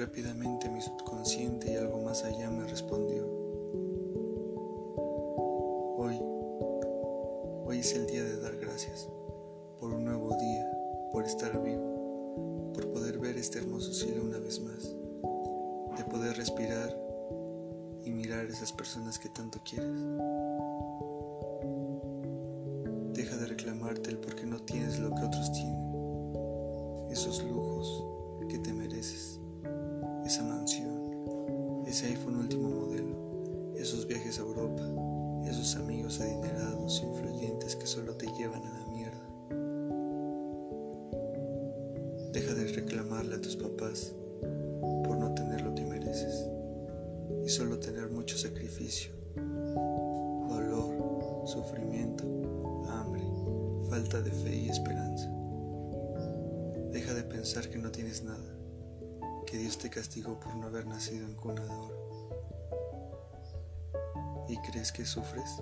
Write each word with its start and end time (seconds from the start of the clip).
rápidamente 0.00 0.70
mi 0.70 0.80
subconsciente 0.80 1.72
y 1.72 1.76
algo 1.76 2.00
más 2.00 2.24
allá 2.24 2.48
me 2.48 2.66
respondió, 2.66 3.22
hoy, 5.98 6.18
hoy 7.66 7.80
es 7.80 7.94
el 7.94 8.06
día 8.06 8.24
de 8.24 8.40
dar 8.40 8.56
gracias 8.56 9.10
por 9.78 9.92
un 9.92 10.06
nuevo 10.06 10.34
día, 10.36 10.66
por 11.12 11.26
estar 11.26 11.62
vivo, 11.62 12.72
por 12.72 12.90
poder 12.92 13.18
ver 13.18 13.36
este 13.36 13.58
hermoso 13.58 13.92
cielo 13.92 14.24
una 14.24 14.38
vez 14.38 14.58
más, 14.62 14.84
de 15.98 16.04
poder 16.10 16.34
respirar 16.38 16.96
y 18.02 18.10
mirar 18.10 18.46
a 18.46 18.48
esas 18.48 18.72
personas 18.72 19.18
que 19.18 19.28
tanto 19.28 19.60
quieres. 19.68 19.92
Deja 23.12 23.36
de 23.36 23.46
reclamarte 23.48 24.08
el 24.08 24.16
por 24.16 24.34
qué 24.34 24.46
no 24.46 24.62
tienes 24.62 24.98
lo 24.98 25.14
que 25.14 25.24
otros 25.24 25.52
tienen, 25.52 27.10
esos 27.10 27.44
lujos 27.44 28.09
papás 43.70 44.14
por 45.04 45.16
no 45.18 45.34
tener 45.34 45.62
lo 45.62 45.74
que 45.74 45.84
mereces 45.84 46.48
y 47.44 47.48
solo 47.48 47.78
tener 47.78 48.10
mucho 48.10 48.36
sacrificio, 48.36 49.12
dolor, 50.48 51.46
sufrimiento 51.46 52.40
falta 53.90 54.22
de 54.22 54.30
fe 54.30 54.54
y 54.54 54.68
esperanza. 54.68 55.28
Deja 56.92 57.12
de 57.12 57.24
pensar 57.24 57.68
que 57.68 57.76
no 57.76 57.90
tienes 57.90 58.22
nada, 58.22 58.56
que 59.46 59.58
Dios 59.58 59.78
te 59.78 59.90
castigó 59.90 60.38
por 60.38 60.54
no 60.54 60.68
haber 60.68 60.86
nacido 60.86 61.26
en 61.26 61.34
cuna 61.34 61.64
de 61.64 61.74
oro. 61.74 61.98
¿Y 64.48 64.56
crees 64.58 64.92
que 64.92 65.04
sufres? 65.04 65.60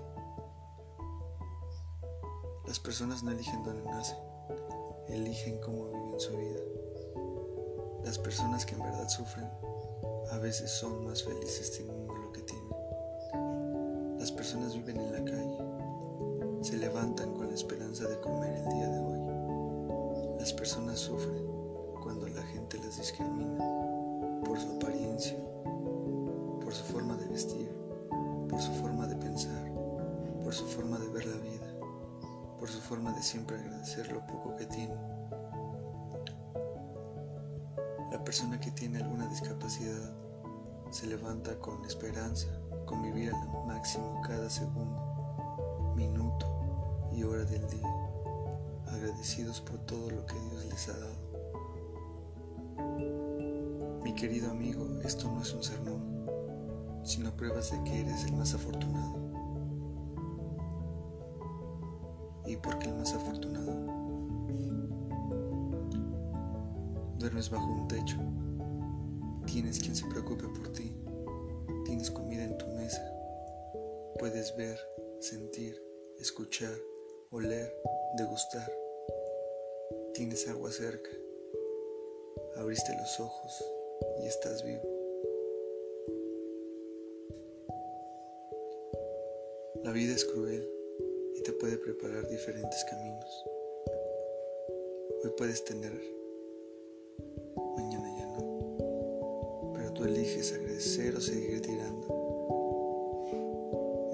Las 2.66 2.78
personas 2.78 3.22
no 3.22 3.30
eligen 3.30 3.62
dónde 3.64 3.82
nacen, 3.90 4.18
eligen 5.08 5.58
cómo 5.62 5.86
viven 5.86 6.20
su 6.20 6.36
vida. 6.36 6.60
Las 8.04 8.18
personas 8.18 8.64
que 8.64 8.74
en 8.74 8.82
verdad 8.82 9.08
sufren 9.08 9.48
a 10.30 10.38
veces 10.38 10.70
son 10.70 11.04
más 11.04 11.22
felices 11.22 11.72
teniendo 11.76 12.14
lo 12.14 12.32
que 12.32 12.42
tienen. 12.42 14.18
Las 14.18 14.32
personas 14.32 14.74
viven 14.74 15.00
en 15.00 15.12
la 15.12 15.24
calle, 15.24 15.58
se 16.62 16.76
levantan 16.76 17.34
con 17.34 17.48
la 17.48 17.54
esperanza 17.54 18.06
de 18.08 18.20
comer 18.20 18.52
el 18.52 18.68
día 18.68 18.88
de 18.88 18.98
hoy. 18.98 20.38
Las 20.38 20.52
personas 20.52 20.98
sufren 20.98 21.46
cuando 22.02 22.28
la 22.28 22.42
gente 22.42 22.78
las 22.78 22.96
discrimina 22.98 23.64
por 24.44 24.58
su 24.58 24.72
apariencia, 24.76 25.36
por 26.62 26.74
su 26.74 26.84
forma 26.84 27.16
de 27.16 27.28
vestir, 27.28 27.70
por 28.48 28.60
su 28.60 28.72
forma 28.72 29.06
de 29.06 29.16
pensar, 29.16 29.72
por 30.42 30.54
su 30.54 30.64
forma 30.66 30.98
de 30.98 31.08
ver 31.08 31.26
la 31.26 31.36
vida, 31.36 31.74
por 32.58 32.68
su 32.68 32.80
forma 32.80 33.12
de 33.12 33.22
siempre 33.22 33.56
agradecer 33.56 34.10
lo 34.12 34.26
poco 34.26 34.56
que 34.56 34.66
tiene. 34.66 34.94
La 38.18 38.24
persona 38.24 38.58
que 38.58 38.72
tiene 38.72 38.98
alguna 38.98 39.28
discapacidad 39.28 40.10
se 40.90 41.06
levanta 41.06 41.56
con 41.60 41.84
esperanza, 41.84 42.48
con 42.84 43.00
vivir 43.00 43.32
al 43.32 43.48
máximo 43.64 44.20
cada 44.26 44.50
segundo, 44.50 45.94
minuto, 45.94 46.46
y 47.12 47.22
hora 47.22 47.44
del 47.44 47.64
día, 47.68 48.10
agradecidos 48.88 49.60
por 49.60 49.78
todo 49.86 50.10
lo 50.10 50.26
que 50.26 50.34
Dios 50.34 50.64
les 50.64 50.88
ha 50.88 50.98
dado. 50.98 51.28
Mi 54.02 54.12
querido 54.14 54.50
amigo, 54.50 54.84
esto 55.04 55.30
no 55.30 55.40
es 55.40 55.54
un 55.54 55.62
sermón, 55.62 56.26
sino 57.04 57.30
pruebas 57.36 57.70
de 57.70 57.84
que 57.84 58.00
eres 58.00 58.24
el 58.24 58.32
más 58.32 58.52
afortunado. 58.52 59.14
¿Y 62.46 62.56
por 62.56 62.80
qué 62.80 62.88
el 62.88 62.96
más 62.96 63.14
afortunado? 63.14 63.97
Duermes 67.28 67.50
bajo 67.50 67.70
un 67.70 67.86
techo, 67.88 68.16
tienes 69.44 69.78
quien 69.80 69.94
se 69.94 70.06
preocupe 70.06 70.44
por 70.44 70.72
ti, 70.72 70.96
tienes 71.84 72.10
comida 72.10 72.42
en 72.42 72.56
tu 72.56 72.66
mesa, 72.68 73.02
puedes 74.18 74.56
ver, 74.56 74.78
sentir, 75.20 75.78
escuchar, 76.18 76.74
oler, 77.30 77.70
degustar. 78.16 78.72
Tienes 80.14 80.48
agua 80.48 80.72
cerca. 80.72 81.10
Abriste 82.56 82.96
los 82.96 83.20
ojos 83.20 83.62
y 84.22 84.26
estás 84.26 84.64
vivo. 84.64 84.88
La 89.84 89.92
vida 89.92 90.14
es 90.14 90.24
cruel 90.24 90.66
y 91.34 91.42
te 91.42 91.52
puede 91.52 91.76
preparar 91.76 92.26
diferentes 92.26 92.82
caminos. 92.84 93.44
Hoy 95.22 95.30
puedes 95.36 95.62
tener, 95.66 96.17
tú 99.98 100.04
eliges 100.04 100.52
agradecer 100.52 101.16
o 101.16 101.20
seguir 101.20 101.60
tirando, 101.60 102.06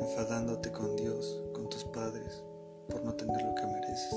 enfadándote 0.00 0.72
con 0.72 0.96
Dios, 0.96 1.42
con 1.52 1.68
tus 1.68 1.84
padres, 1.84 2.42
por 2.88 3.04
no 3.04 3.12
tener 3.12 3.42
lo 3.42 3.54
que 3.54 3.66
mereces. 3.66 4.14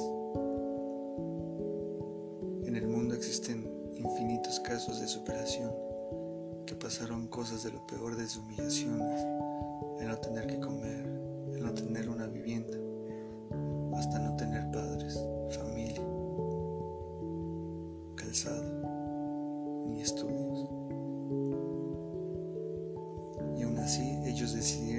En 2.67 2.73
el 2.73 2.87
mundo 2.87 3.15
existen 3.15 3.69
infinitos 3.97 4.61
casos 4.61 5.01
de 5.01 5.09
superación 5.09 5.75
que 6.65 6.75
pasaron 6.75 7.27
cosas 7.27 7.63
de 7.63 7.71
lo 7.73 7.85
peor 7.85 8.15
desde 8.15 8.39
humillaciones, 8.39 9.21
el 9.99 10.07
no 10.07 10.17
tener 10.19 10.47
que 10.47 10.61
comer, 10.61 11.05
el 11.51 11.63
no 11.63 11.73
tener 11.73 12.07
una 12.07 12.27
vivienda, 12.27 12.77
hasta 13.97 14.19
no 14.19 14.37
tener 14.37 14.71
padres, 14.71 15.19
familia, 15.49 16.01
calzado, 18.15 19.83
ni 19.89 19.99
estudios. 19.99 20.36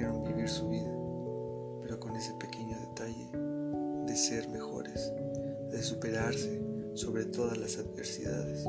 Vivir 0.07 0.47
su 0.47 0.69
vida, 0.69 0.91
pero 1.81 1.99
con 1.99 2.15
ese 2.15 2.33
pequeño 2.35 2.77
detalle 2.79 3.29
de 4.05 4.15
ser 4.15 4.47
mejores, 4.49 5.11
de 5.71 5.83
superarse 5.83 6.61
sobre 6.93 7.25
todas 7.25 7.57
las 7.57 7.77
adversidades. 7.77 8.65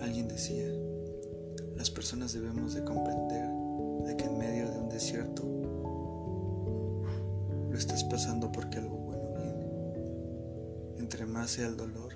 Alguien 0.00 0.28
decía, 0.28 0.66
las 1.76 1.90
personas 1.90 2.32
debemos 2.32 2.74
de 2.74 2.84
comprender 2.84 3.48
de 4.06 4.16
que 4.16 4.24
en 4.24 4.38
medio 4.38 4.70
de 4.70 4.78
un 4.78 4.88
desierto 4.88 5.42
lo 7.70 7.76
estás 7.76 8.04
pasando 8.04 8.50
porque 8.50 8.78
algo 8.78 8.96
bueno 8.96 9.34
viene. 9.34 10.98
Entre 10.98 11.26
más 11.26 11.50
sea 11.50 11.66
el 11.66 11.76
dolor, 11.76 12.14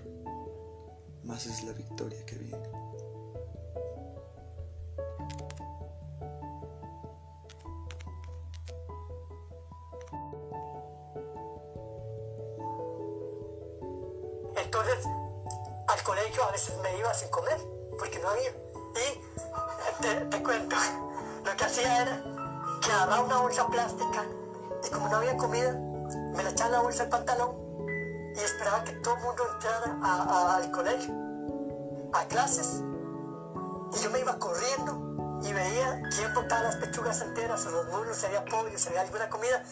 más 1.24 1.46
es 1.46 1.64
la 1.64 1.72
victoria 1.72 2.24
que 2.24 2.38
viene. 2.38 2.79
Cuento, 20.42 20.76
lo 21.44 21.56
que 21.56 21.64
hacía 21.64 22.02
era 22.02 22.22
que 22.80 22.90
agarraba 22.90 23.22
una 23.22 23.36
bolsa 23.38 23.66
plástica 23.66 24.24
y 24.82 24.90
como 24.90 25.08
no 25.08 25.16
había 25.16 25.36
comida, 25.36 25.72
me 25.72 26.42
la 26.42 26.50
echaba 26.50 26.68
en 26.68 26.72
la 26.72 26.80
bolsa 26.80 27.02
al 27.02 27.08
pantalón 27.10 27.56
y 28.34 28.38
esperaba 28.38 28.82
que 28.84 28.92
todo 28.94 29.16
el 29.16 29.22
mundo 29.22 29.42
entrara 29.54 30.56
al 30.56 30.70
colegio, 30.70 31.14
a 32.14 32.24
clases. 32.24 32.82
Y 33.92 34.02
yo 34.02 34.10
me 34.10 34.20
iba 34.20 34.38
corriendo 34.38 35.40
y 35.42 35.52
veía 35.52 36.00
quién 36.16 36.32
botaba 36.34 36.62
las 36.62 36.76
pechugas 36.76 37.20
enteras 37.20 37.66
o 37.66 37.70
los 37.70 37.86
muslos, 37.88 38.16
si 38.16 38.26
había 38.26 38.44
pollo, 38.46 38.78
si 38.78 38.88
había 38.88 39.02
alguna 39.02 39.28
comida. 39.28 39.62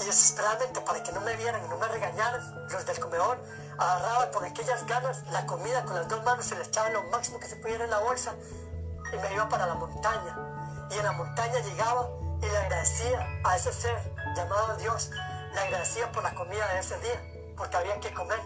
Y 0.00 0.04
desesperadamente, 0.04 0.80
para 0.80 1.02
que 1.02 1.12
no 1.12 1.20
me 1.20 1.36
vieran 1.36 1.62
y 1.64 1.68
no 1.68 1.76
me 1.76 1.88
regañaran, 1.88 2.68
los 2.70 2.86
del 2.86 2.98
comedor, 2.98 3.38
agarraba 3.78 4.30
con 4.30 4.44
aquellas 4.44 4.86
ganas 4.86 5.22
la 5.30 5.46
comida 5.46 5.84
con 5.84 5.94
las 5.94 6.08
dos 6.08 6.24
manos, 6.24 6.46
se 6.46 6.56
le 6.56 6.64
echaba 6.64 6.88
lo 6.90 7.02
máximo 7.04 7.38
que 7.38 7.48
se 7.48 7.56
pudiera 7.56 7.84
en 7.84 7.90
la 7.90 7.98
bolsa 7.98 8.34
y 9.16 9.18
me 9.22 9.34
iba 9.34 9.48
para 9.48 9.66
la 9.66 9.74
montaña. 9.74 10.36
Y 10.90 10.94
en 10.94 11.04
la 11.04 11.12
montaña 11.12 11.58
llegaba 11.60 12.08
y 12.40 12.46
le 12.46 12.56
agradecía 12.56 13.26
a 13.44 13.56
ese 13.56 13.72
ser 13.72 13.96
llamado 14.36 14.76
Dios, 14.76 15.10
le 15.52 15.60
agradecía 15.60 16.10
por 16.12 16.22
la 16.22 16.34
comida 16.34 16.66
de 16.74 16.80
ese 16.80 16.98
día, 17.00 17.54
porque 17.56 17.76
había 17.76 17.98
que 18.00 18.12
comer. 18.12 18.40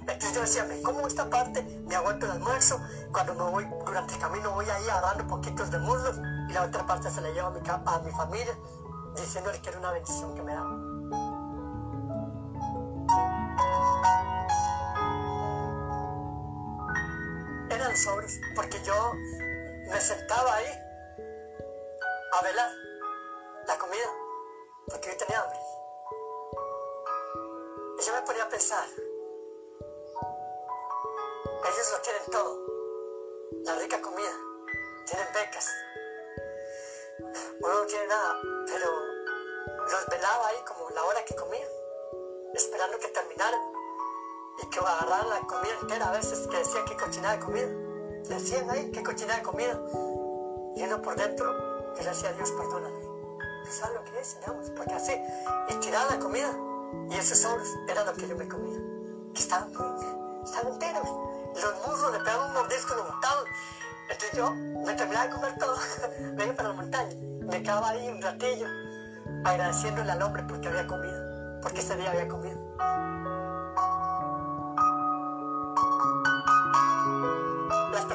Entonces 0.00 0.34
yo 0.34 0.40
decía, 0.40 0.64
me 0.64 0.80
como 0.82 1.06
esta 1.06 1.28
parte, 1.28 1.62
me 1.86 1.94
aguanto 1.94 2.26
el 2.26 2.32
almuerzo, 2.32 2.80
cuando 3.12 3.34
me 3.34 3.42
voy 3.42 3.68
durante 3.84 4.14
el 4.14 4.20
camino 4.20 4.52
voy 4.52 4.68
ahí 4.68 4.88
agarrando 4.88 5.26
poquitos 5.26 5.70
de 5.70 5.78
muslos 5.78 6.18
y 6.48 6.52
la 6.52 6.62
otra 6.62 6.86
parte 6.86 7.10
se 7.10 7.20
la 7.20 7.28
llevo 7.28 7.48
a 7.48 7.50
mi, 7.50 7.60
a 7.68 7.98
mi 8.00 8.10
familia, 8.12 8.56
diciéndole 9.14 9.60
que 9.60 9.68
era 9.68 9.78
una 9.78 9.92
bendición 9.92 10.34
que 10.34 10.42
me 10.42 10.54
daba. 10.54 10.88
los 17.88 18.00
sobres, 18.00 18.40
porque 18.54 18.78
yo 18.84 19.12
me 19.88 20.00
sentaba 20.00 20.54
ahí 20.54 20.66
a 22.32 22.42
velar 22.42 22.70
la 23.66 23.78
comida, 23.78 24.10
porque 24.88 25.08
yo 25.10 25.16
tenía 25.16 25.40
hambre. 25.40 25.58
Y 27.98 28.02
yo 28.02 28.12
me 28.12 28.22
ponía 28.22 28.44
a 28.44 28.48
pensar, 28.48 28.86
ellos 31.64 31.92
lo 31.92 32.02
quieren 32.02 32.30
todo, 32.30 32.66
la 33.64 33.74
rica 33.76 34.00
comida, 34.00 34.32
tienen 35.06 35.32
becas, 35.32 35.68
uno 37.60 37.74
no 37.74 37.86
tiene 37.86 38.06
nada, 38.06 38.40
pero 38.66 38.92
los 39.90 40.06
velaba 40.06 40.48
ahí 40.48 40.58
como 40.66 40.90
la 40.90 41.04
hora 41.04 41.24
que 41.24 41.34
comía, 41.34 41.66
esperando 42.54 42.98
que 42.98 43.08
terminaran 43.08 43.60
y 44.62 44.70
que 44.70 44.78
agarraran 44.80 45.30
la 45.30 45.40
comida 45.40 45.78
entera, 45.80 46.08
a 46.08 46.12
veces 46.12 46.46
que 46.46 46.58
decían 46.58 46.84
que 46.84 46.96
cochinada 46.96 47.36
de 47.36 47.44
comida, 47.44 47.87
decían 48.28 48.70
ahí 48.70 48.90
que 48.90 49.02
cochinada 49.02 49.38
de 49.38 49.42
comida, 49.42 49.80
y 50.76 50.84
por 51.02 51.16
dentro 51.16 51.94
decía 51.96 52.30
a 52.30 52.32
Dios, 52.32 52.50
perdóname, 52.52 53.00
¿tú 53.64 53.70
sabes 53.70 53.96
lo 53.96 54.04
que 54.04 54.20
es? 54.20 54.38
Digamos, 54.40 54.70
porque 54.70 54.94
así, 54.94 55.12
y 55.68 55.74
tiraban 55.74 56.18
la 56.18 56.24
comida, 56.24 56.50
y 57.10 57.14
esos 57.14 57.38
sobres 57.38 57.68
era 57.88 58.04
lo 58.04 58.12
que 58.14 58.28
yo 58.28 58.36
me 58.36 58.48
comía, 58.48 58.78
que 59.34 59.40
estaban, 59.40 59.70
estaban 60.44 60.72
enteros, 60.72 61.08
los 61.54 61.86
muslos 61.86 62.12
le 62.12 62.18
pegaban 62.20 62.48
un 62.48 62.54
mordisco 62.54 62.94
lo 62.94 63.04
botaban, 63.04 63.44
entonces 64.10 64.32
yo 64.32 64.50
me 64.50 64.94
terminaba 64.94 65.26
de 65.26 65.32
comer 65.32 65.58
todo, 65.58 65.76
me 66.34 66.44
iba 66.44 66.54
para 66.54 66.68
la 66.68 66.74
montaña, 66.74 67.14
me 67.42 67.62
quedaba 67.62 67.88
ahí 67.90 68.08
un 68.08 68.22
ratillo, 68.22 68.66
agradeciéndole 69.44 70.12
al 70.12 70.22
hombre 70.22 70.44
porque 70.48 70.68
había 70.68 70.86
comido, 70.86 71.60
porque 71.62 71.80
ese 71.80 71.96
día 71.96 72.10
había 72.10 72.28
comido. 72.28 72.58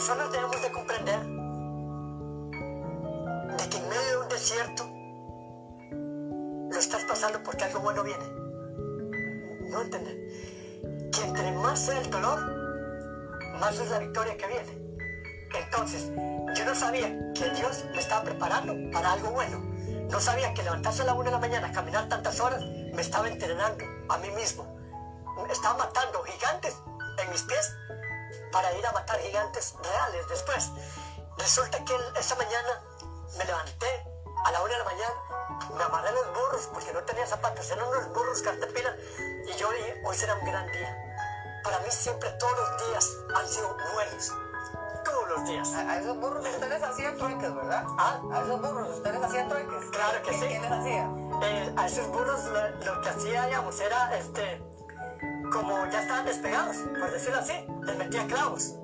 Personas 0.06 0.32
debemos 0.34 0.62
de 0.62 0.70
comprender 0.70 1.20
de 3.58 3.70
que 3.70 3.78
en 3.78 3.88
medio 3.88 4.10
de 4.10 4.18
un 4.18 4.28
desierto 4.28 4.84
lo 6.74 6.78
estás 6.78 7.06
pasando 7.06 7.42
porque 7.42 7.64
algo 7.64 7.80
bueno 7.80 8.04
viene. 8.04 8.26
No 9.70 9.82
entender. 9.82 10.18
Que 11.10 11.22
entre 11.22 11.54
más 11.54 11.86
sea 11.86 12.02
el 12.02 12.12
dolor, 12.12 12.38
más 13.62 13.80
es 13.80 13.90
la 13.92 14.00
victoria 14.00 14.36
que 14.36 14.46
viene. 14.46 14.78
Entonces, 15.56 16.12
yo 16.54 16.66
no 16.66 16.76
sabía 16.76 17.08
que 17.34 17.50
Dios 17.52 17.86
me 17.94 18.00
estaba 18.00 18.26
preparando 18.26 18.76
para 18.92 19.14
algo 19.14 19.32
bueno. 19.32 19.60
No 20.12 20.20
sabía 20.20 20.54
que 20.54 20.64
levantarse 20.64 21.04
a 21.04 21.06
la 21.06 21.14
una 21.14 21.30
de 21.30 21.32
la 21.32 21.40
mañana, 21.40 21.72
caminar 21.72 22.10
tantas 22.10 22.42
horas, 22.42 22.62
me 22.94 23.02
estaba 23.02 23.30
entrenando 23.30 23.86
a 24.10 24.18
mí 24.18 24.30
mismo. 24.32 24.68
Estaba 25.50 25.78
matando 25.78 26.22
gigantes 26.24 26.76
en 27.24 27.32
mis 27.32 27.44
pies 27.44 27.74
para 28.52 28.72
ir 28.74 28.86
a 28.86 28.92
matar 28.92 29.20
gigantes 29.20 29.76
reales 29.84 30.28
después. 30.30 30.70
Resulta 31.38 31.84
que 31.84 31.96
esa 32.20 32.36
mañana 32.36 32.82
me 33.38 33.46
levanté 33.46 34.06
a 34.46 34.52
la 34.52 34.62
una 34.62 34.72
de 34.74 34.78
la 34.80 34.86
mañana, 34.86 35.16
me 35.76 35.84
amarré 35.84 36.12
los 36.12 36.28
burros 36.34 36.70
porque 36.74 36.92
no 36.94 37.02
tenía 37.04 37.26
zapatos, 37.26 37.70
eran 37.72 37.88
unos 37.88 38.08
burros 38.14 38.42
cartepila 38.42 38.96
y 39.48 39.54
yo 39.58 39.70
dije, 39.72 40.02
hoy 40.06 40.16
será 40.18 40.36
un 40.36 40.46
gran 40.46 40.66
día. 40.72 41.00
Para 41.64 41.80
mí 41.80 41.88
siempre 41.90 42.30
todos 42.40 42.58
los 42.58 42.88
días 42.88 43.10
han 43.36 43.48
sido 43.48 43.76
buenos 43.94 44.32
todos 45.06 45.30
los 45.30 45.46
días. 45.46 45.74
A, 45.74 45.80
a 45.92 46.00
esos 46.00 46.18
burros 46.18 46.46
ustedes 46.48 46.82
hacían 46.84 47.18
trueques, 47.18 47.54
¿verdad? 47.56 47.84
¿Ah? 47.98 48.22
A 48.34 48.42
esos 48.42 48.62
burros 48.62 48.90
ustedes 48.90 49.22
hacían 49.24 49.50
trueques. 49.50 49.90
Claro 49.92 50.22
que 50.24 50.30
¿Qué- 50.32 50.40
sí. 50.40 50.48
¿Quién 50.48 50.62
les 50.62 50.72
hacía? 50.72 51.10
Eh, 51.42 51.74
a 51.78 51.86
esos 51.88 52.08
burros 52.08 52.44
lo, 52.46 52.70
lo 52.70 53.02
que 53.02 53.10
hacía, 53.10 53.46
digamos, 53.48 53.80
era 53.82 54.18
este, 54.18 54.62
como 55.54 55.86
ya 55.86 56.02
estaban 56.02 56.26
despegados, 56.26 56.78
por 57.00 57.12
decirlo 57.12 57.40
así, 57.40 57.54
les 57.84 57.98
metía 57.98 58.26
clavos. 58.26 58.76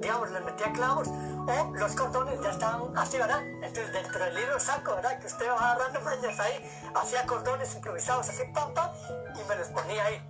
Digamos, 0.00 0.30
les 0.30 0.44
metía 0.44 0.70
clavos. 0.72 1.08
O 1.08 1.72
los 1.74 1.92
cordones 1.94 2.40
ya 2.42 2.50
estaban 2.50 2.96
así, 2.96 3.16
¿verdad? 3.18 3.40
Entonces, 3.42 3.92
dentro 3.92 4.22
del 4.22 4.34
libro 4.34 4.60
saco, 4.60 4.94
¿verdad? 4.96 5.18
Que 5.18 5.26
usted 5.26 5.48
va 5.48 5.72
agarrando 5.72 6.00
mañas 6.02 6.38
ahí, 6.40 6.70
hacía 6.94 7.24
cordones 7.24 7.74
improvisados, 7.74 8.28
así, 8.28 8.42
pam, 8.52 8.72
pam, 8.74 8.90
y 9.34 9.48
me 9.48 9.56
los 9.56 9.68
ponía 9.68 10.04
ahí. 10.04 10.28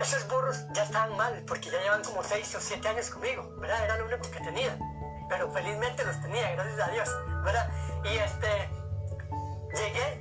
Esos 0.00 0.26
burros 0.28 0.66
ya 0.72 0.82
estaban 0.82 1.16
mal, 1.16 1.44
porque 1.46 1.70
ya 1.70 1.80
llevan 1.80 2.02
como 2.02 2.22
6 2.22 2.56
o 2.56 2.60
7 2.60 2.88
años 2.88 3.10
conmigo, 3.10 3.48
¿verdad? 3.58 3.84
Era 3.84 3.96
lo 3.98 4.06
único 4.06 4.28
que 4.30 4.40
tenía. 4.40 4.76
Pero 5.28 5.50
felizmente 5.52 6.04
los 6.04 6.20
tenía, 6.20 6.52
gracias 6.52 6.88
a 6.88 6.90
Dios, 6.90 7.08
¿verdad? 7.44 7.70
Y 8.04 8.16
este, 8.16 8.70
llegué 9.76 10.20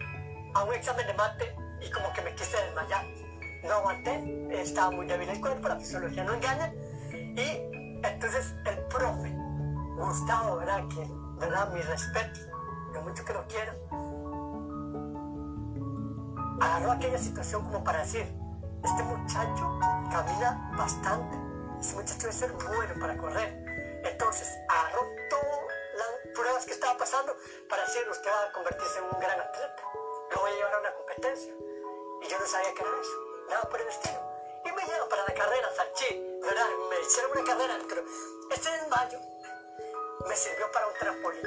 a 0.53 0.63
un 0.63 0.73
examen 0.73 1.07
de 1.07 1.13
mate 1.13 1.55
y 1.81 1.89
como 1.89 2.11
que 2.13 2.21
me 2.21 2.33
quise 2.35 2.57
desmayar. 2.57 3.16
No 3.63 3.73
aguanté, 3.73 4.61
estaba 4.61 4.91
muy 4.91 5.05
débil 5.07 5.29
el 5.29 5.41
cuerpo, 5.41 5.67
la 5.67 5.77
fisiología 5.77 6.23
no 6.23 6.33
engaña. 6.33 6.73
Y 7.11 7.61
entonces 8.03 8.53
el 8.65 8.79
profe, 8.85 9.35
Gustavo, 9.97 10.57
¿verdad? 10.57 10.83
Que, 10.87 11.07
¿verdad? 11.39 11.71
Mi 11.73 11.81
respeto, 11.81 12.39
lo 12.93 13.01
mucho 13.01 13.25
que 13.25 13.33
lo 13.33 13.45
quiero, 13.47 13.73
agarró 16.61 16.91
aquella 16.91 17.17
situación 17.17 17.63
como 17.63 17.83
para 17.83 17.99
decir, 17.99 18.33
este 18.83 19.03
muchacho 19.03 19.79
camina 20.11 20.71
bastante, 20.77 21.37
este 21.79 21.95
muchacho 21.95 22.19
debe 22.21 22.33
ser 22.33 22.51
bueno 22.53 22.93
para 22.99 23.17
correr. 23.17 23.65
Entonces 24.03 24.47
agarró 24.69 25.01
todas 25.29 25.59
las 25.97 26.33
pruebas 26.35 26.65
que 26.65 26.73
estaba 26.73 26.97
pasando 26.97 27.35
para 27.69 27.83
decir, 27.83 28.03
usted 28.09 28.29
va 28.29 28.49
a 28.49 28.51
convertirse 28.53 28.99
en 28.99 29.05
un 29.05 29.19
gran 29.19 29.39
atleta, 29.39 29.83
lo 30.33 30.41
voy 30.41 30.51
a 30.51 30.55
llevar 30.55 30.73
a 30.75 30.79
una 30.79 30.93
competencia. 30.93 31.53
Y 32.23 32.29
yo 32.29 32.39
no 32.39 32.45
sabía 32.45 32.73
qué 32.73 32.81
era 32.81 32.91
eso, 33.01 33.26
nada 33.49 33.63
por 33.69 33.81
el 33.81 33.87
estilo. 33.87 34.19
Y 34.65 34.71
me 34.71 34.81
llevan 34.81 35.09
para 35.09 35.23
la 35.23 35.33
carrera, 35.33 35.69
Sanchi, 35.75 36.39
¿verdad? 36.41 36.67
Me 36.89 36.99
hicieron 37.01 37.31
una 37.31 37.43
carrera, 37.43 37.79
pero 37.87 38.03
este 38.51 38.71
desmayo 38.71 39.19
me 40.27 40.35
sirvió 40.35 40.71
para 40.71 40.87
un 40.87 40.93
trampolín. 40.95 41.43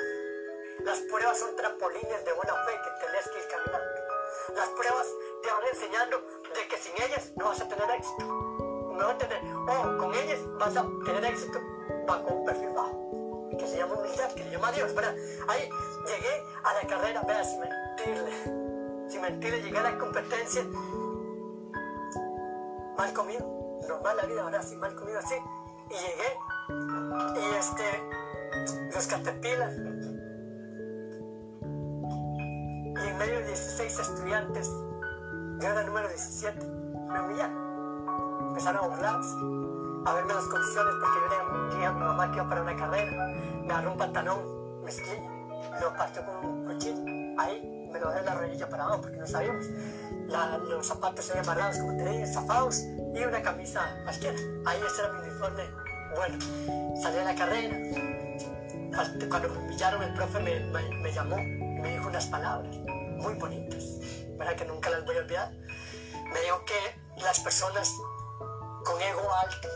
Las 0.84 0.98
pruebas 1.00 1.38
son 1.38 1.54
trampolines 1.56 2.24
de 2.24 2.32
buena 2.32 2.54
fe 2.64 2.72
que 2.72 3.06
tenés 3.06 3.28
que 3.28 3.38
ir 3.38 3.48
caminando. 3.48 4.00
Las 4.54 4.68
pruebas 4.70 5.06
te 5.42 5.50
van 5.50 5.66
enseñando 5.72 6.20
de 6.54 6.68
que 6.68 6.78
sin 6.78 6.94
ellas 7.02 7.30
no 7.36 7.46
vas 7.46 7.60
a 7.60 7.68
tener 7.68 7.90
éxito. 7.90 8.24
No 8.24 9.06
vas 9.06 9.14
a 9.14 9.18
tener, 9.18 9.42
o 9.44 9.98
con 9.98 10.14
ellas 10.14 10.40
vas 10.58 10.76
a 10.76 10.82
tener 11.04 11.24
éxito 11.24 11.60
bajo 12.06 12.34
un 12.34 12.44
perfil 12.44 12.70
bajo, 12.70 13.48
que 13.58 13.66
se 13.66 13.76
llama 13.76 13.94
humildad, 13.94 14.32
que 14.34 14.44
le 14.44 14.50
llama 14.50 14.72
Dios, 14.72 14.94
¿verdad? 14.94 15.14
Ahí 15.48 15.70
llegué 16.06 16.44
a 16.62 16.74
la 16.74 16.86
carrera, 16.86 17.22
vea, 17.22 17.44
sin 17.44 17.60
mentirle, 17.60 18.32
sin 19.08 19.20
mentirle, 19.20 19.62
llegué 19.62 19.78
a 19.78 19.82
la 19.82 19.98
competencia, 19.98 20.64
mal 23.00 23.14
comido, 23.14 23.80
normal 23.88 24.14
la 24.14 24.26
vida, 24.26 24.44
¿verdad? 24.44 24.62
Sí, 24.62 24.76
mal 24.76 24.94
comido 24.94 25.18
así, 25.20 25.34
y 25.88 25.94
llegué, 25.94 26.36
y 27.34 27.54
este, 27.58 27.82
los 28.94 29.06
caterpillars, 29.06 29.74
y 32.94 33.08
en 33.08 33.16
medio 33.16 33.38
de 33.38 33.46
16 33.46 33.98
estudiantes, 34.00 34.68
yo 34.68 35.68
era 35.68 35.80
el 35.80 35.86
número 35.86 36.08
17, 36.08 36.66
me 36.66 37.20
humillaron. 37.20 38.48
Empezaron 38.48 38.84
a 38.84 38.88
burlarse, 38.88 39.34
a 40.04 40.12
verme 40.12 40.34
las 40.34 40.44
condiciones 40.44 40.94
porque 41.00 41.20
yo 41.20 41.28
le 41.30 41.76
dije 41.76 41.92
mi 41.92 42.00
mamá 42.00 42.30
que 42.30 42.36
iba 42.36 42.48
para 42.50 42.62
una 42.62 42.76
carrera. 42.76 43.26
Me 43.62 43.72
agarró 43.72 43.92
un 43.92 43.98
pantalón 43.98 44.82
mezclilla, 44.84 45.30
lo 45.80 45.96
partió 45.96 46.22
con 46.26 46.44
un 46.44 46.66
cuchillo. 46.66 47.02
Ahí 47.38 47.79
en 48.18 48.24
la 48.24 48.34
rodilla 48.34 48.68
para 48.68 48.84
abajo 48.84 49.02
porque 49.02 49.16
no 49.18 49.26
sabíamos. 49.26 49.66
La- 50.28 50.58
los 50.58 50.86
zapatos 50.86 51.24
se 51.24 51.32
habían 51.32 51.44
amarrados, 51.44 51.78
como 51.78 51.96
te 51.96 52.04
dije, 52.08 52.26
zafados 52.26 52.80
y 53.14 53.24
una 53.24 53.42
camisa 53.42 53.80
cualquiera. 54.04 54.38
Ahí 54.66 54.80
ese 54.86 55.00
era 55.02 55.12
mi 55.12 55.28
uniforme. 55.28 55.62
Bueno, 56.14 56.38
salí 57.02 57.18
a 57.18 57.24
la 57.24 57.34
carrera, 57.34 57.76
cuando 59.28 59.48
me 59.48 59.58
humillaron, 59.58 60.02
el 60.02 60.14
profe 60.14 60.40
me, 60.40 60.60
me- 60.60 60.90
me 61.02 61.12
llamó 61.12 61.38
y 61.38 61.80
me 61.80 61.90
dijo 61.92 62.08
unas 62.08 62.26
palabras 62.26 62.74
muy 62.76 63.34
bonitas, 63.34 63.84
¿verdad? 64.36 64.54
Que 64.56 64.64
nunca 64.64 64.90
las 64.90 65.04
voy 65.04 65.16
a 65.16 65.20
olvidar. 65.20 65.52
Me 65.52 66.40
dijo 66.40 66.64
que 66.64 67.20
las 67.22 67.40
personas 67.40 67.92
con 68.84 69.00
ego 69.00 69.22
alto, 69.44 69.68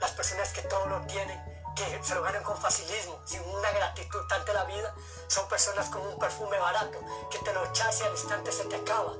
las 0.00 0.10
personas 0.12 0.52
que 0.52 0.62
todo 0.62 0.86
lo 0.88 1.00
tienen, 1.06 1.38
que 1.78 2.02
se 2.02 2.14
lo 2.14 2.22
ganan 2.22 2.42
con 2.42 2.56
facilismo, 2.56 3.20
sin 3.24 3.40
una 3.42 3.70
gratitud 3.70 4.20
ante 4.30 4.52
la 4.52 4.64
vida, 4.64 4.94
son 5.28 5.48
personas 5.48 5.88
con 5.88 6.04
un 6.06 6.18
perfume 6.18 6.58
barato, 6.58 6.98
que 7.30 7.38
te 7.38 7.52
lo 7.52 7.64
echas 7.66 8.00
y 8.00 8.04
al 8.04 8.12
instante 8.12 8.50
se 8.50 8.64
te 8.64 8.76
acaba. 8.76 9.14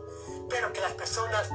Pero 0.49 0.73
que 0.73 0.81
las 0.81 0.93
personas 0.93 1.49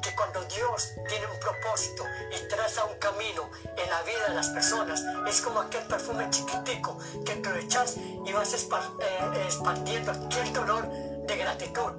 que 0.00 0.14
cuando 0.14 0.42
Dios 0.44 0.92
tiene 1.08 1.26
un 1.26 1.38
propósito 1.38 2.04
y 2.30 2.48
traza 2.48 2.84
un 2.86 2.98
camino 2.98 3.50
en 3.76 3.90
la 3.90 4.02
vida 4.02 4.28
de 4.28 4.34
las 4.34 4.48
personas, 4.48 5.02
es 5.26 5.42
como 5.42 5.60
aquel 5.60 5.86
perfume 5.86 6.28
chiquitico 6.30 6.96
que 7.24 7.36
te 7.36 7.50
lo 7.50 7.56
echas 7.56 7.96
y 7.98 8.32
vas 8.32 8.54
eh, 8.54 9.46
esparciendo 9.46 10.12
aquel 10.12 10.52
dolor 10.54 10.88
de 10.88 11.36
gratitud, 11.36 11.92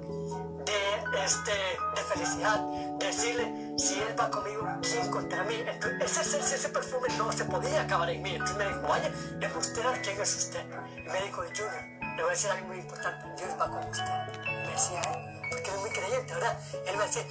este, 1.24 1.52
de 1.52 2.02
felicidad, 2.02 2.60
de 2.98 3.06
decirle, 3.06 3.74
si 3.78 4.00
Él 4.00 4.14
va 4.18 4.30
conmigo, 4.30 4.66
¿quién 4.82 5.10
contra 5.10 5.44
mí? 5.44 5.54
Entonces, 5.66 6.18
ese, 6.18 6.38
ese, 6.38 6.54
ese 6.56 6.68
perfume 6.68 7.08
no 7.16 7.30
se 7.32 7.44
podía 7.44 7.82
acabar 7.82 8.10
en 8.10 8.22
mí. 8.22 8.30
Entonces 8.34 8.56
me 8.56 8.66
dijo, 8.66 8.82
vaya, 8.82 9.10
demuestra 9.38 9.92
quién 10.02 10.20
es 10.20 10.36
usted. 10.36 10.64
Y 10.96 11.02
me 11.10 11.20
dijo, 11.22 11.42
Junior, 11.42 11.84
le 12.16 12.22
voy 12.22 12.26
a 12.26 12.30
decir 12.34 12.50
algo 12.50 12.66
muy 12.68 12.78
importante, 12.78 13.42
Dios 13.42 13.50
va 13.60 13.68
con 13.70 13.88
usted. 13.88 14.04
Me 14.46 14.68
decía 14.72 15.00
él, 15.00 15.40
porque 15.50 15.68
él 15.70 15.74
es 15.74 15.80
muy 15.80 15.90
creyente, 15.90 16.34
¿verdad? 16.34 16.58
Él 16.86 16.96
me 16.96 17.04
decía, 17.04 17.22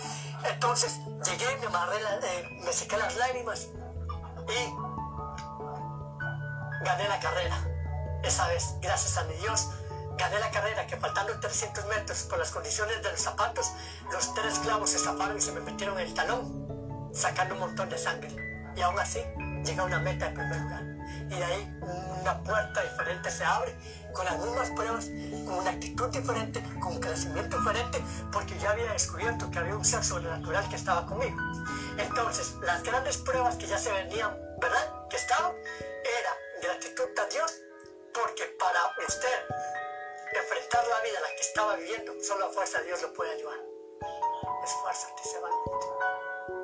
entonces 0.52 1.00
llegué, 1.26 1.58
me 1.60 1.68
amarré, 1.68 2.02
la- 2.02 2.16
eh, 2.18 2.50
me 2.64 2.74
sequé 2.74 2.98
las 2.98 3.16
lágrimas 3.18 3.68
y 4.48 4.74
gané 6.86 7.08
la 7.08 7.20
carrera. 7.20 7.58
Esa 8.24 8.48
vez, 8.48 8.76
gracias 8.82 9.18
a 9.18 9.24
mi 9.26 9.34
Dios, 9.36 9.70
gané 10.18 10.40
la 10.40 10.52
carrera 10.52 10.88
que 10.88 10.98
faltando 10.98 11.40
300 11.40 11.86
metros 11.88 12.24
por 12.24 12.40
las 12.40 12.52
condiciones 12.52 13.02
de 13.02 13.12
los 13.12 13.22
zapatos, 13.22 13.72
los 14.12 14.34
tres 14.34 14.60
clavos 14.60 14.90
se 14.90 15.00
zafaron 15.00 15.38
y 15.38 15.42
se 15.42 15.52
me 15.52 15.62
metieron 15.62 16.00
en 16.00 16.08
el 16.08 16.14
talón, 16.14 17.10
sacando 17.14 17.56
un 17.56 17.62
montón 17.62 17.90
de 17.90 17.98
sangre. 17.98 18.30
Y 18.76 18.82
aún 18.82 19.00
así, 19.00 19.20
llegué 19.66 19.80
a 19.80 19.84
una 19.84 20.00
meta 20.00 20.30
de 20.30 20.36
primer 20.36 20.62
lugar. 20.62 20.84
Y 21.30 21.36
de 21.36 21.44
ahí 21.44 21.78
una 22.22 22.44
puerta 22.44 22.82
diferente 22.84 23.32
se 23.32 23.44
abre, 23.44 23.76
con 24.14 24.26
las 24.26 24.38
mismas 24.38 24.70
pruebas, 24.72 25.06
con 25.46 25.54
una 25.56 25.72
actitud 25.72 26.10
diferente, 26.10 26.62
con 26.80 26.94
un 26.94 27.00
crecimiento 27.00 27.58
diferente, 27.58 28.04
porque 28.32 28.58
ya 28.60 28.72
había 28.72 28.92
descubierto 28.94 29.50
que 29.50 29.60
había 29.60 29.76
un 29.76 29.86
ser 29.86 30.04
sobrenatural 30.04 30.68
que 30.70 30.76
estaba 30.76 31.06
conmigo. 31.06 31.38
Entonces, 31.98 32.56
las 32.62 32.84
grandes 32.84 33.18
pruebas 33.18 33.56
que 33.56 33.68
ya 33.68 33.78
se 33.78 33.92
venían, 33.92 34.38
¿verdad? 34.60 35.08
Que 35.10 35.18
estaban, 35.18 35.54
era 35.54 36.32
gratitud 36.62 37.10
a 37.20 37.26
Dios, 37.34 37.54
porque 38.14 38.44
para 38.60 38.80
usted 39.08 39.56
enfrentar 40.40 40.88
la 40.88 41.02
vida 41.02 41.18
en 41.18 41.24
la 41.24 41.36
que 41.36 41.42
estaba 41.42 41.76
viviendo, 41.76 42.24
solo 42.24 42.46
a 42.46 42.50
fuerza 42.50 42.80
de 42.80 42.86
Dios 42.86 43.02
lo 43.02 43.14
puede 43.14 43.32
ayudar. 43.32 43.60
Esfuérzate, 44.64 45.24
sé 45.24 45.40
valiente. 45.40 45.72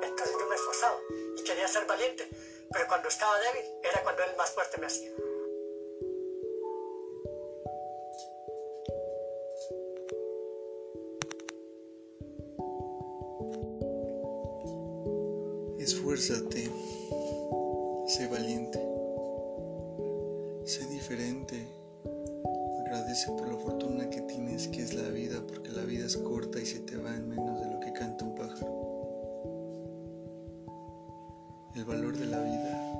Entonces 0.02 0.36
yo 0.38 0.46
me 0.46 0.54
esforzaba 0.54 0.98
y 1.36 1.44
quería 1.44 1.68
ser 1.68 1.86
valiente, 1.86 2.28
pero 2.72 2.86
cuando 2.88 3.08
estaba 3.08 3.38
débil 3.40 3.64
era 3.82 4.02
cuando 4.02 4.22
él 4.24 4.36
más 4.36 4.50
fuerte 4.50 4.78
me 4.78 4.86
hacía. 4.86 5.12
Esfuérzate, 15.78 16.70
sé 18.06 18.26
valiente, 18.28 18.87
por 23.26 23.48
la 23.48 23.58
fortuna 23.58 24.08
que 24.10 24.20
tienes 24.22 24.68
que 24.68 24.80
es 24.80 24.94
la 24.94 25.08
vida, 25.08 25.44
porque 25.46 25.70
la 25.72 25.82
vida 25.82 26.06
es 26.06 26.16
corta 26.16 26.60
y 26.60 26.66
se 26.66 26.78
te 26.80 26.96
va 26.96 27.14
en 27.16 27.28
menos 27.28 27.60
de 27.60 27.66
lo 27.72 27.80
que 27.80 27.92
canta 27.92 28.24
un 28.24 28.34
pájaro. 28.36 28.78
El 31.74 31.84
valor 31.84 32.16
de 32.16 32.26
la 32.26 32.40
vida, 32.40 32.94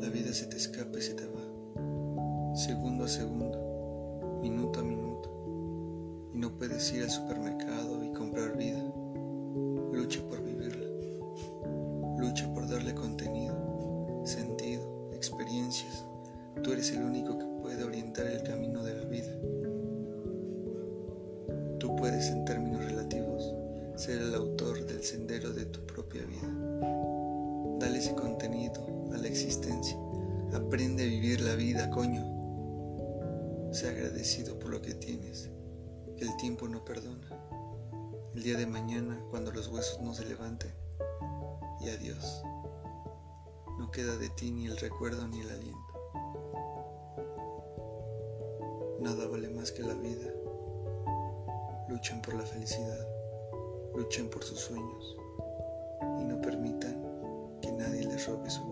la 0.00 0.08
vida 0.08 0.32
se 0.32 0.46
te 0.46 0.56
escapa 0.56 0.98
y 0.98 1.02
se 1.02 1.14
te 1.14 1.26
va, 1.26 2.56
segundo 2.56 3.04
a 3.04 3.08
segundo, 3.08 4.40
minuto 4.42 4.80
a 4.80 4.82
minuto, 4.82 6.30
y 6.34 6.38
no 6.38 6.50
puedes 6.58 6.92
ir 6.92 7.04
al 7.04 7.10
supermercado 7.10 8.04
y 8.04 8.12
comprar 8.12 8.56
vida. 8.56 8.82
Lucha 9.92 10.20
por 10.28 10.42
vivirla. 10.42 10.49
En 22.28 22.44
términos 22.44 22.84
relativos 22.84 23.54
ser 23.96 24.20
el 24.20 24.34
autor 24.34 24.84
del 24.86 25.02
sendero 25.02 25.52
de 25.52 25.66
tu 25.66 25.86
propia 25.86 26.22
vida. 26.24 26.48
Dale 27.78 27.98
ese 27.98 28.14
contenido 28.14 28.86
a 29.12 29.16
la 29.16 29.26
existencia. 29.26 29.96
Aprende 30.52 31.04
a 31.04 31.06
vivir 31.06 31.40
la 31.40 31.54
vida, 31.54 31.90
coño. 31.90 32.24
Sea 33.72 33.90
agradecido 33.90 34.58
por 34.58 34.70
lo 34.70 34.82
que 34.82 34.94
tienes, 34.94 35.50
que 36.16 36.24
el 36.24 36.36
tiempo 36.36 36.68
no 36.68 36.84
perdona 36.84 37.28
el 38.34 38.42
día 38.44 38.56
de 38.56 38.66
mañana 38.66 39.20
cuando 39.30 39.50
los 39.50 39.68
huesos 39.68 40.00
no 40.00 40.14
se 40.14 40.24
levanten. 40.24 40.70
Y 41.80 41.88
adiós. 41.88 42.42
No 43.78 43.90
queda 43.90 44.16
de 44.16 44.28
ti 44.28 44.50
ni 44.50 44.66
el 44.66 44.76
recuerdo 44.76 45.26
ni 45.26 45.40
el 45.40 45.50
aliento. 45.50 45.78
Nada 49.00 49.26
vale 49.26 49.48
más 49.48 49.72
que 49.72 49.82
la 49.82 49.94
vida. 49.94 50.26
Luchen 51.90 52.22
por 52.22 52.34
la 52.34 52.46
felicidad. 52.46 53.04
Luchen 53.96 54.30
por 54.30 54.44
sus 54.44 54.60
sueños. 54.60 55.16
Y 56.20 56.24
no 56.24 56.40
permitan 56.40 57.58
que 57.60 57.72
nadie 57.72 58.04
les 58.04 58.26
robe 58.28 58.48
su. 58.48 58.69